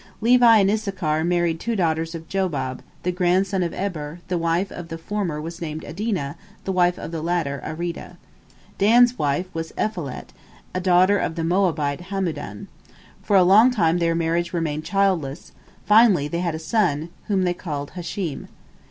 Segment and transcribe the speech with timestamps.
[0.19, 4.87] Levi and Issachar married two daughters of Jobab, the grandson of Eber; the wife of
[4.87, 8.17] the former was named Adinah, the wife of the latter, Aridah.
[8.79, 10.29] Dan's wife was Elflalet,
[10.73, 12.65] a daughter of the Moabite Hamudan.
[13.21, 15.51] For a long time their marriage remained childless,
[15.85, 18.47] finally they had a son, whom they called Hushim.